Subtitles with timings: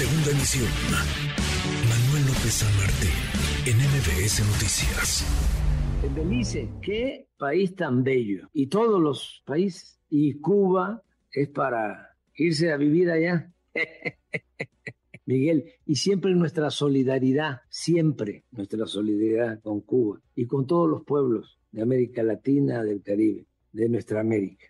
[0.00, 0.64] Segunda emisión.
[1.86, 3.12] Manuel López San Martín,
[3.66, 5.26] en MBS Noticias.
[6.16, 8.48] Belice, qué país tan bello.
[8.54, 10.00] Y todos los países.
[10.08, 13.52] Y Cuba es para irse a vivir allá.
[15.26, 21.58] Miguel, y siempre nuestra solidaridad, siempre nuestra solidaridad con Cuba y con todos los pueblos
[21.72, 24.64] de América Latina, del Caribe, de nuestra América.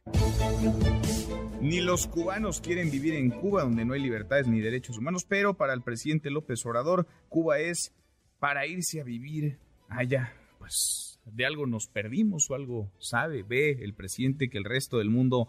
[1.63, 5.59] Ni los cubanos quieren vivir en Cuba, donde no hay libertades ni derechos humanos, pero
[5.59, 7.95] para el presidente López Obrador, Cuba es
[8.39, 9.59] para irse a vivir
[9.91, 10.33] allá.
[10.59, 15.11] Pues de algo nos perdimos o algo sabe, ve el presidente que el resto del
[15.11, 15.49] mundo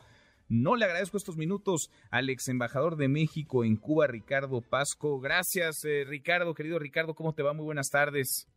[0.49, 5.21] no le agradezco estos minutos al ex embajador de México en Cuba, Ricardo Pasco.
[5.21, 7.53] Gracias, eh, Ricardo, querido Ricardo, ¿cómo te va?
[7.53, 8.49] Muy buenas tardes.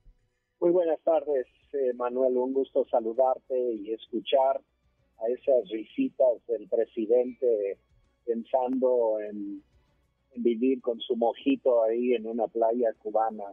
[0.58, 2.36] Muy buenas tardes, eh, Manuel.
[2.36, 4.60] Un gusto saludarte y escuchar
[5.24, 7.78] a esas risitas del presidente
[8.24, 9.62] pensando en,
[10.32, 13.44] en vivir con su mojito ahí en una playa cubana.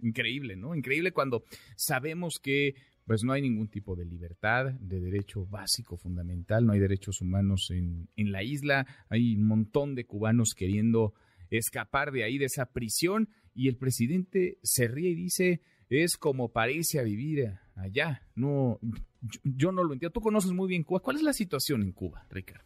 [0.00, 0.74] Increíble, ¿no?
[0.74, 1.42] Increíble cuando
[1.76, 6.78] sabemos que pues no hay ningún tipo de libertad, de derecho básico, fundamental, no hay
[6.78, 11.12] derechos humanos en, en la isla, hay un montón de cubanos queriendo
[11.50, 15.60] escapar de ahí, de esa prisión, y el presidente se ríe y dice,
[15.94, 18.22] es como parece a vivir allá.
[18.34, 18.78] No,
[19.42, 20.12] yo, no lo entiendo.
[20.12, 21.00] Tú conoces muy bien Cuba.
[21.00, 22.64] ¿Cuál es la situación en Cuba, Ricardo?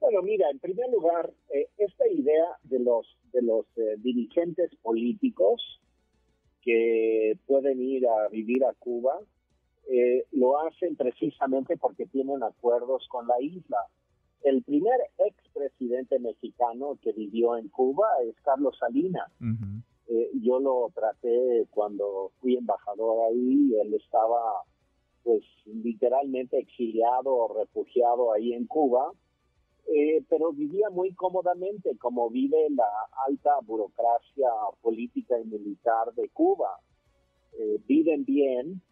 [0.00, 5.80] Bueno, mira, en primer lugar, eh, esta idea de los de los eh, dirigentes políticos
[6.62, 9.20] que pueden ir a vivir a Cuba
[9.90, 13.78] eh, lo hacen precisamente porque tienen acuerdos con la isla.
[14.42, 19.32] El primer expresidente mexicano que vivió en Cuba es Carlos Salinas.
[20.08, 24.62] Eh, yo lo traté cuando fui embajador ahí, él estaba
[25.22, 29.12] pues literalmente exiliado o refugiado ahí en Cuba
[29.90, 32.84] eh, pero vivía muy cómodamente como vive la
[33.26, 34.50] alta burocracia
[34.82, 36.78] política y militar de Cuba.
[37.58, 38.82] Eh, viven bien,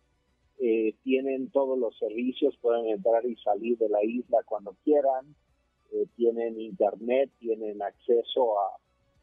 [0.58, 5.34] eh, tienen todos los servicios, pueden entrar y salir de la isla cuando quieran,
[6.16, 8.76] tienen internet, tienen acceso a,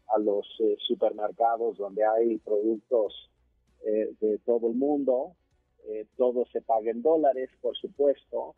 [0.08, 0.48] a los
[0.88, 3.30] supermercados donde hay productos
[3.84, 5.36] de todo el mundo,
[6.16, 8.56] todo se paga en dólares, por supuesto,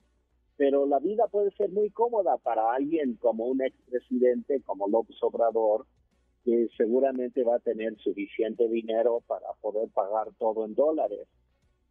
[0.57, 5.85] pero la vida puede ser muy cómoda para alguien como un expresidente como López Obrador,
[6.43, 11.27] que seguramente va a tener suficiente dinero para poder pagar todo en dólares.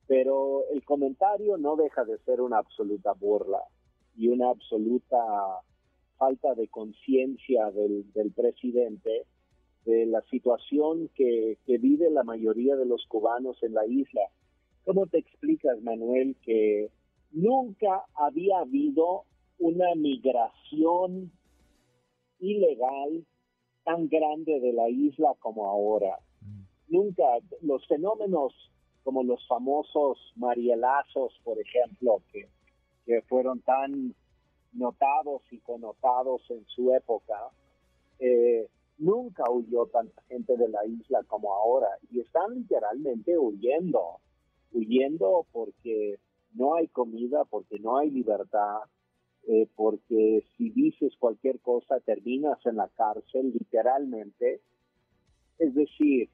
[0.07, 3.63] Pero el comentario no deja de ser una absoluta burla
[4.17, 5.19] y una absoluta
[6.17, 9.27] falta de conciencia del, presidente
[9.84, 14.22] de la situación que, que vive la mayoría de los cubanos en la isla.
[14.84, 16.91] ¿Cómo te explicas, Manuel, que
[17.33, 19.25] nunca había habido
[19.59, 21.33] una migración
[22.41, 23.25] ilegal
[23.84, 26.19] tan grande de la isla como ahora.
[26.89, 27.25] Nunca
[27.62, 28.53] los fenómenos
[29.03, 32.49] como los famosos marielazos, por ejemplo, que,
[33.05, 34.15] que fueron tan
[34.73, 37.50] notados y connotados en su época,
[38.19, 38.67] eh,
[38.99, 44.21] nunca huyó tanta gente de la isla como ahora y están literalmente huyendo,
[44.72, 46.19] huyendo porque
[46.55, 48.78] no hay comida, porque no hay libertad,
[49.47, 54.60] eh, porque si dices cualquier cosa terminas en la cárcel, literalmente.
[55.59, 56.31] Es decir,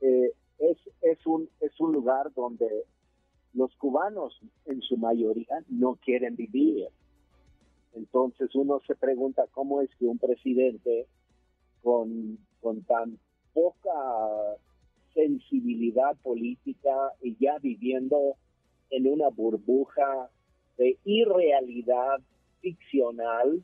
[0.00, 2.84] eh, es, es, un, es un lugar donde
[3.54, 6.88] los cubanos en su mayoría no quieren vivir.
[7.94, 11.06] Entonces uno se pregunta cómo es que un presidente
[11.82, 13.18] con, con tan
[13.52, 13.90] poca
[15.14, 18.36] sensibilidad política y ya viviendo
[18.90, 20.30] en una burbuja
[20.76, 22.20] de irrealidad
[22.60, 23.62] ficcional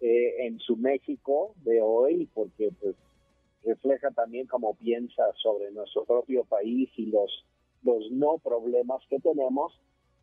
[0.00, 2.96] eh, en su México de hoy, porque pues
[3.64, 7.44] refleja también cómo piensa sobre nuestro propio país y los,
[7.82, 9.72] los no problemas que tenemos,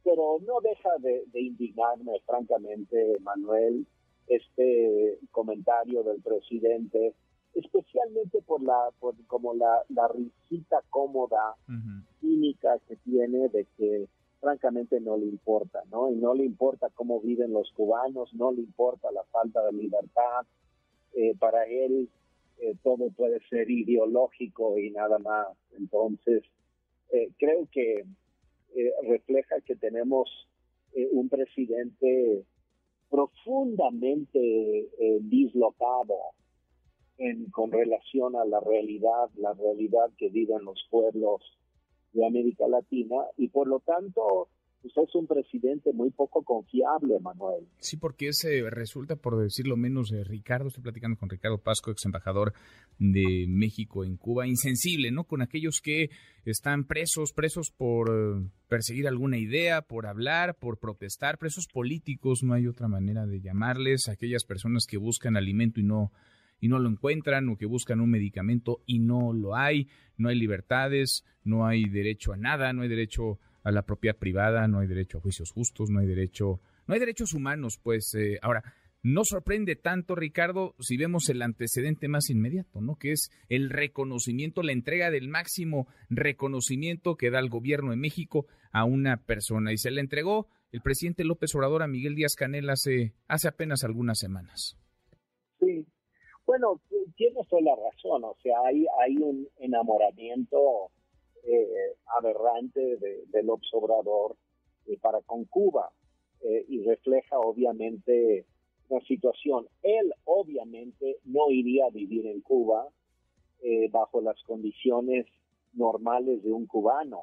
[0.03, 3.85] pero no deja de, indignarme, francamente, Manuel,
[4.27, 7.13] este comentario del presidente,
[7.55, 11.55] especialmente por la, por como la, la risita cómoda,
[12.19, 14.07] cínica que tiene de que
[14.41, 16.11] francamente no le importa, ¿no?
[16.11, 20.45] Y no le importa cómo viven los cubanos, no le importa la falta de libertad.
[21.13, 22.09] Eh, para él
[22.59, 25.47] eh, todo puede ser ideológico y nada más.
[25.77, 26.43] Entonces,
[27.11, 28.05] eh, creo que
[29.07, 30.29] refleja que tenemos
[31.11, 32.43] un presidente
[33.09, 34.89] profundamente
[35.21, 36.33] dislocado
[37.51, 41.41] con relación a la realidad, la realidad que viven los pueblos
[42.13, 44.49] de América Latina y por lo tanto
[44.93, 47.65] pues es un presidente muy poco confiable, Manuel.
[47.79, 52.05] Sí, porque ese resulta, por decirlo menos, eh, Ricardo, estoy platicando con Ricardo Pasco, ex
[52.05, 52.53] embajador
[52.99, 55.23] de México en Cuba, insensible, ¿no?
[55.23, 56.09] Con aquellos que
[56.45, 62.53] están presos, presos por eh, perseguir alguna idea, por hablar, por protestar, presos políticos, no
[62.53, 66.11] hay otra manera de llamarles, aquellas personas que buscan alimento y no
[66.59, 69.87] y no lo encuentran o que buscan un medicamento y no lo hay,
[70.17, 74.67] no hay libertades, no hay derecho a nada, no hay derecho a la propiedad privada,
[74.67, 78.37] no hay derecho a juicios justos, no hay derecho, no hay derechos humanos, pues eh,
[78.41, 78.63] ahora
[79.05, 82.95] no sorprende tanto, Ricardo, si vemos el antecedente más inmediato, ¿no?
[82.95, 88.47] Que es el reconocimiento, la entrega del máximo reconocimiento que da el gobierno de México
[88.71, 89.71] a una persona.
[89.71, 93.83] Y se le entregó el presidente López Obrador a Miguel Díaz Canel hace, hace apenas
[93.83, 94.75] algunas semanas.
[95.59, 95.85] Sí.
[96.57, 96.79] Bueno,
[97.17, 98.23] tienes toda la razón.
[98.23, 100.89] O sea, hay, hay un enamoramiento
[101.43, 101.67] eh,
[102.17, 102.95] aberrante
[103.27, 104.37] del observador
[104.87, 105.91] eh, para con Cuba
[106.39, 108.45] eh, y refleja obviamente
[108.89, 109.67] la situación.
[109.83, 112.87] Él obviamente no iría a vivir en Cuba
[113.91, 115.25] bajo las condiciones
[115.73, 117.21] normales de un cubano.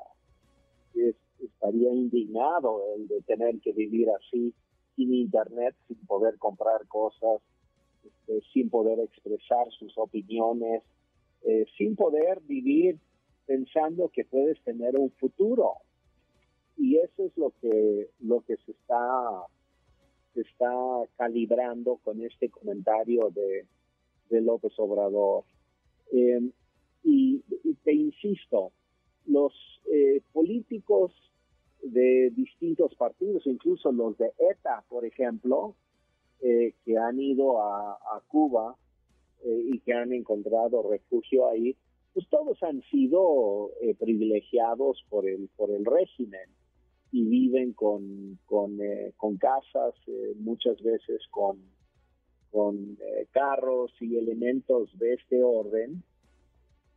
[1.38, 4.52] estaría indignado el de tener que vivir así,
[4.96, 7.40] sin internet, sin poder comprar cosas,
[8.04, 10.82] este, sin poder expresar sus opiniones,
[11.76, 13.00] sin poder vivir
[13.46, 15.74] pensando que puedes tener un futuro.
[16.76, 19.44] Y eso es lo que, lo que se está,
[20.34, 20.72] se está
[21.16, 23.66] calibrando con este comentario de,
[24.30, 25.44] de López Obrador.
[26.10, 26.52] Em,
[27.04, 27.42] y,
[27.84, 28.72] te insisto,
[29.26, 29.52] los
[29.92, 31.12] eh, políticos
[31.82, 35.74] de distintos partidos, incluso los de ETA, por ejemplo,
[36.42, 38.76] eh, que han ido a, Cuba
[39.44, 41.76] eh, y que han encontrado refugio ahí,
[42.12, 46.48] pues todos han sido eh, privilegiados por el, por el régimen
[47.10, 51.58] y viven con, con, eh, casas, eh, muchas veces con,
[52.50, 52.98] con
[53.30, 56.02] carros y elementos de este orden,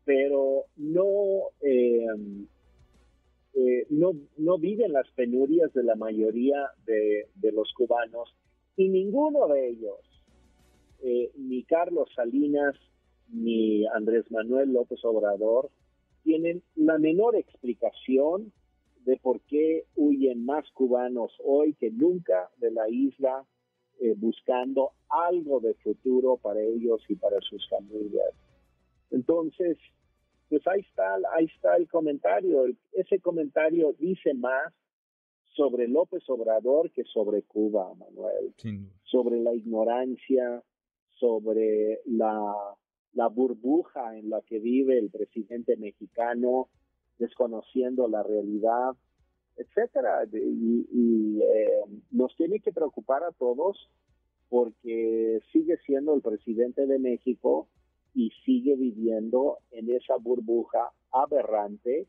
[0.06, 1.52] pero no,
[3.90, 8.36] no, no viven las penurias de la mayoría de, de los cubanos
[8.78, 10.00] y ninguno de ellos,
[11.36, 12.76] ni Carlos Salinas,
[13.30, 15.70] ni Andrés Manuel López Obrador
[16.24, 18.52] tienen la menor explicación
[19.06, 23.46] de por qué huyen más cubanos hoy que nunca de la isla
[24.00, 28.34] eh, buscando algo de futuro para ellos y para sus familias.
[29.12, 29.78] Entonces,
[30.50, 32.66] pues ahí está, ahí está el comentario.
[32.94, 34.74] ese comentario dice más
[35.56, 38.54] sobre López Obrador que sobre Cuba, Manuel.
[39.04, 40.64] Sobre la ignorancia,
[41.20, 42.54] sobre la
[43.16, 46.68] la burbuja en la que vive el presidente mexicano,
[47.18, 48.94] desconociendo la realidad,
[49.56, 50.26] etcétera.
[50.34, 51.82] Y, eh,
[52.12, 53.90] nos tiene que preocupar a todos
[54.50, 57.68] porque sigue siendo el presidente de México
[58.14, 62.08] y sigue viviendo en esa burbuja aberrante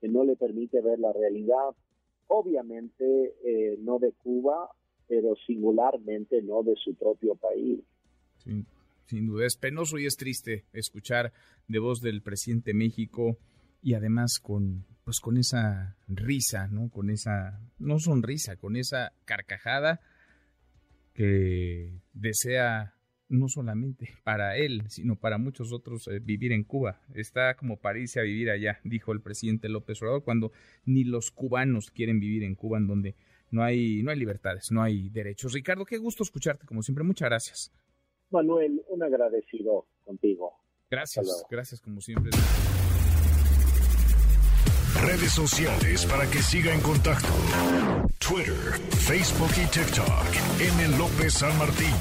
[0.00, 1.70] que no le permite ver la realidad.
[2.28, 4.70] Obviamente eh, no de Cuba,
[5.06, 7.80] pero singularmente no de su propio país.
[8.36, 8.64] Sí
[9.08, 9.46] sin duda.
[9.46, 11.32] Es penoso y es triste escuchar
[11.66, 13.38] de voz del presidente México
[13.82, 16.90] y además con pues con esa risa, ¿no?
[16.90, 20.00] Con esa no sonrisa, con esa carcajada
[21.14, 22.94] que desea
[23.28, 27.00] no solamente para él, sino para muchos otros eh, vivir en Cuba.
[27.14, 30.52] Está como para irse a vivir allá, dijo el presidente López Obrador, cuando
[30.84, 33.14] ni los cubanos quieren vivir en Cuba, en donde
[33.50, 35.52] no hay, no hay libertades, no hay derechos.
[35.52, 37.04] Ricardo, qué gusto escucharte, como siempre.
[37.04, 37.72] Muchas gracias.
[38.30, 40.52] Manuel, un agradecido contigo.
[40.90, 42.30] Gracias, gracias como siempre.
[45.02, 47.28] Redes sociales para que siga en contacto:
[48.18, 48.54] Twitter,
[49.06, 50.58] Facebook y TikTok.
[50.60, 50.98] M.
[50.98, 51.94] López San Martín.